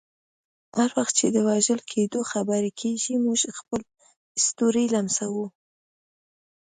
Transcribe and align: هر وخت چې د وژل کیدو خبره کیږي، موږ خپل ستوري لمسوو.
هر 0.77 0.89
وخت 0.97 1.13
چې 1.19 1.27
د 1.35 1.37
وژل 1.47 1.79
کیدو 1.91 2.19
خبره 2.31 2.69
کیږي، 2.79 3.13
موږ 3.25 3.39
خپل 3.59 3.81
ستوري 4.45 4.85
لمسوو. 4.93 5.45